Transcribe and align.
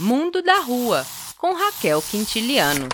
Mundo 0.00 0.40
da 0.40 0.60
Rua, 0.60 1.06
com 1.36 1.52
Raquel 1.52 2.00
Quintiliano. 2.00 2.88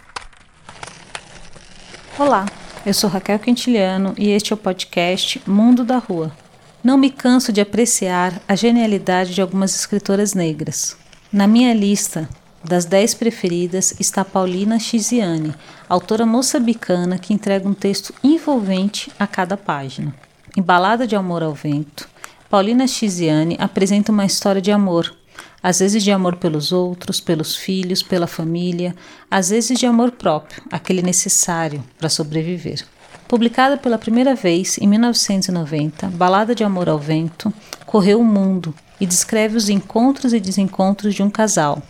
Olá, 2.18 2.46
eu 2.84 2.92
sou 2.92 3.08
Raquel 3.08 3.38
Quintiliano 3.38 4.12
e 4.18 4.30
este 4.30 4.52
é 4.52 4.54
o 4.54 4.56
podcast 4.56 5.40
Mundo 5.46 5.84
da 5.84 5.98
Rua. 5.98 6.36
Não 6.82 6.98
me 6.98 7.08
canso 7.08 7.52
de 7.52 7.60
apreciar 7.60 8.42
a 8.48 8.56
genialidade 8.56 9.36
de 9.36 9.40
algumas 9.40 9.72
escritoras 9.72 10.34
negras. 10.34 10.96
Na 11.32 11.46
minha 11.46 11.72
lista 11.72 12.28
das 12.64 12.84
dez 12.84 13.14
preferidas 13.14 13.94
está 14.00 14.24
Paulina 14.24 14.80
Chiziane, 14.80 15.54
autora 15.88 16.26
moçambicana 16.26 17.18
que 17.18 17.32
entrega 17.32 17.68
um 17.68 17.74
texto 17.74 18.12
envolvente 18.24 19.12
a 19.16 19.28
cada 19.28 19.56
página. 19.56 20.12
Em 20.56 20.60
Balada 20.60 21.06
de 21.06 21.14
Amor 21.14 21.44
ao 21.44 21.54
Vento, 21.54 22.08
Paulina 22.50 22.88
Chiziane 22.88 23.56
apresenta 23.60 24.10
uma 24.10 24.26
história 24.26 24.60
de 24.60 24.72
amor, 24.72 25.14
às 25.62 25.80
vezes 25.80 26.02
de 26.02 26.10
amor 26.10 26.36
pelos 26.36 26.72
outros, 26.72 27.20
pelos 27.20 27.56
filhos, 27.56 28.02
pela 28.02 28.26
família, 28.26 28.94
às 29.30 29.50
vezes 29.50 29.78
de 29.78 29.86
amor 29.86 30.12
próprio, 30.12 30.62
aquele 30.70 31.02
necessário 31.02 31.82
para 31.98 32.08
sobreviver. 32.08 32.84
Publicada 33.28 33.76
pela 33.76 33.98
primeira 33.98 34.34
vez 34.34 34.78
em 34.78 34.86
1990, 34.86 36.08
Balada 36.10 36.54
de 36.54 36.62
Amor 36.62 36.88
ao 36.88 36.98
Vento 36.98 37.52
correu 37.84 38.20
o 38.20 38.24
mundo 38.24 38.72
e 39.00 39.06
descreve 39.06 39.56
os 39.56 39.68
encontros 39.68 40.32
e 40.32 40.38
desencontros 40.38 41.14
de 41.14 41.22
um 41.22 41.30
casal. 41.30 41.82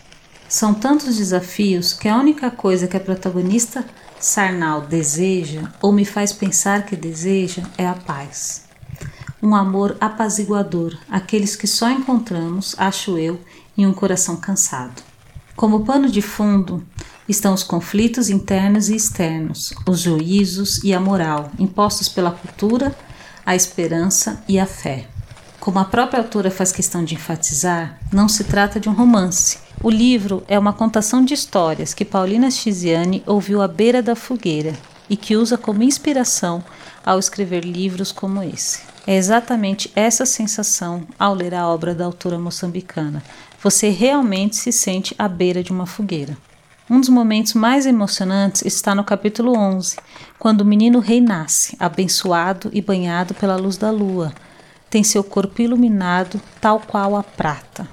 São 0.49 0.73
tantos 0.73 1.17
desafios 1.17 1.93
que 1.93 2.07
a 2.07 2.17
única 2.17 2.49
coisa 2.49 2.87
que 2.87 2.97
a 2.97 2.99
protagonista 2.99 3.85
Sarnal 4.19 4.81
deseja 4.81 5.69
ou 5.81 5.91
me 5.91 6.05
faz 6.05 6.33
pensar 6.33 6.85
que 6.85 6.95
deseja 6.95 7.63
é 7.77 7.85
a 7.85 7.93
paz. 7.93 8.66
Um 9.41 9.55
amor 9.55 9.95
apaziguador, 10.01 10.97
aqueles 11.07 11.55
que 11.55 11.67
só 11.67 11.91
encontramos, 11.91 12.73
acho 12.77 13.19
eu, 13.19 13.39
em 13.77 13.85
um 13.85 13.93
coração 13.93 14.35
cansado. 14.35 15.03
Como 15.55 15.85
pano 15.85 16.09
de 16.09 16.23
fundo 16.23 16.83
estão 17.29 17.53
os 17.53 17.61
conflitos 17.61 18.31
internos 18.31 18.89
e 18.89 18.95
externos, 18.95 19.75
os 19.87 19.99
juízos 19.99 20.83
e 20.83 20.91
a 20.91 20.99
moral 20.99 21.51
impostos 21.59 22.09
pela 22.09 22.31
cultura, 22.31 22.95
a 23.45 23.55
esperança 23.55 24.43
e 24.47 24.59
a 24.59 24.65
fé. 24.65 25.07
Como 25.59 25.77
a 25.77 25.85
própria 25.85 26.19
autora 26.19 26.49
faz 26.49 26.71
questão 26.71 27.03
de 27.03 27.13
enfatizar, 27.13 27.99
não 28.11 28.27
se 28.27 28.43
trata 28.43 28.79
de 28.79 28.89
um 28.89 28.93
romance. 28.93 29.59
O 29.83 29.91
livro 29.91 30.43
é 30.47 30.57
uma 30.57 30.73
contação 30.73 31.23
de 31.23 31.35
histórias 31.35 31.93
que 31.93 32.03
Paulina 32.03 32.49
Chiziane 32.49 33.21
ouviu 33.27 33.61
à 33.61 33.67
beira 33.67 34.01
da 34.01 34.15
fogueira 34.15 34.73
e 35.09 35.15
que 35.17 35.35
usa 35.35 35.57
como 35.57 35.83
inspiração 35.83 36.63
ao 37.05 37.19
escrever 37.19 37.63
livros 37.63 38.11
como 38.11 38.43
esse. 38.43 38.81
É 39.05 39.15
exatamente 39.15 39.89
essa 39.95 40.25
sensação 40.25 41.07
ao 41.17 41.33
ler 41.33 41.53
a 41.53 41.67
obra 41.67 41.95
da 41.95 42.03
autora 42.03 42.37
moçambicana. 42.37 43.23
Você 43.63 43.89
realmente 43.89 44.57
se 44.57 44.71
sente 44.71 45.15
à 45.17 45.27
beira 45.27 45.63
de 45.63 45.71
uma 45.71 45.85
fogueira. 45.85 46.37
Um 46.89 46.99
dos 46.99 47.09
momentos 47.09 47.53
mais 47.53 47.85
emocionantes 47.85 48.61
está 48.63 48.95
no 48.95 49.03
capítulo 49.03 49.57
11, 49.57 49.97
quando 50.39 50.61
o 50.61 50.65
menino 50.65 50.99
rei 50.99 51.19
nasce, 51.19 51.75
abençoado 51.79 52.69
e 52.73 52.81
banhado 52.81 53.33
pela 53.33 53.57
luz 53.57 53.77
da 53.77 53.91
lua. 53.91 54.33
Tem 54.89 55.03
seu 55.03 55.23
corpo 55.23 55.61
iluminado, 55.61 56.41
tal 56.61 56.79
qual 56.79 57.15
a 57.15 57.23
prata. 57.23 57.87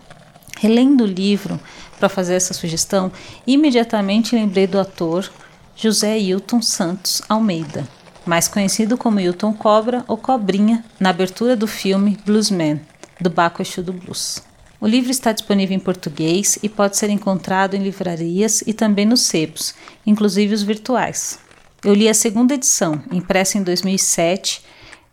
Relendo 0.59 1.03
o 1.03 1.09
livro 1.09 1.59
para 1.99 2.09
fazer 2.09 2.35
essa 2.35 2.55
sugestão, 2.55 3.11
imediatamente 3.47 4.37
lembrei 4.37 4.67
do 4.67 4.79
ator 4.79 5.29
José 5.77 6.17
Hilton 6.19 6.63
Santos 6.63 7.21
Almeida, 7.29 7.87
mais 8.25 8.47
conhecido 8.47 8.97
como 8.97 9.19
Hilton 9.19 9.53
Cobra 9.53 10.05
ou 10.07 10.17
Cobrinha, 10.17 10.85
na 11.01 11.11
abertura 11.11 11.57
do 11.57 11.67
filme 11.67 12.17
Bluesman, 12.25 12.81
do 13.21 13.29
Baco 13.29 13.61
Exu 13.61 13.83
do 13.83 13.93
Blues. 13.93 14.41
O 14.81 14.87
livro 14.87 15.11
está 15.11 15.33
disponível 15.33 15.77
em 15.77 15.81
português 15.81 16.59
e 16.63 16.69
pode 16.69 16.97
ser 16.97 17.11
encontrado 17.11 17.75
em 17.75 17.83
livrarias 17.83 18.63
e 18.67 18.73
também 18.73 19.05
nos 19.05 19.23
sebos, 19.23 19.75
inclusive 20.07 20.55
os 20.55 20.63
virtuais. 20.63 21.41
Eu 21.85 21.93
li 21.93 22.09
a 22.09 22.15
segunda 22.15 22.55
edição, 22.55 23.03
impressa 23.11 23.59
em 23.59 23.63
2007, 23.63 24.63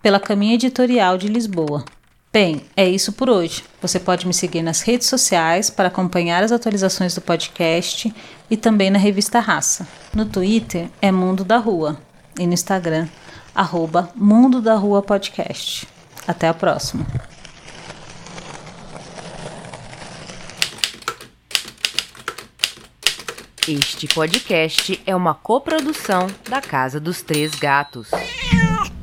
pela 0.01 0.19
Caminha 0.19 0.55
Editorial 0.55 1.17
de 1.17 1.27
Lisboa. 1.27 1.83
Bem, 2.33 2.61
é 2.77 2.87
isso 2.87 3.11
por 3.11 3.29
hoje. 3.29 3.61
Você 3.81 3.99
pode 3.99 4.25
me 4.25 4.33
seguir 4.33 4.61
nas 4.61 4.81
redes 4.81 5.07
sociais 5.07 5.69
para 5.69 5.89
acompanhar 5.89 6.41
as 6.41 6.53
atualizações 6.53 7.13
do 7.13 7.19
podcast 7.19 8.13
e 8.49 8.55
também 8.55 8.89
na 8.89 8.97
revista 8.97 9.41
Raça. 9.41 9.85
No 10.15 10.25
Twitter 10.25 10.87
é 11.01 11.11
Mundo 11.11 11.43
da 11.43 11.57
Rua 11.57 11.99
e 12.39 12.47
no 12.47 12.53
Instagram, 12.53 13.09
arroba 13.53 14.09
Mundo 14.15 14.61
da 14.61 14.75
Rua 14.75 15.01
Podcast. 15.01 15.85
Até 16.25 16.47
a 16.47 16.53
próxima. 16.53 17.05
Este 23.67 24.07
podcast 24.07 25.01
é 25.05 25.13
uma 25.13 25.33
coprodução 25.33 26.27
da 26.49 26.61
Casa 26.61 26.97
dos 26.97 27.21
Três 27.21 27.53
Gatos. 27.55 28.09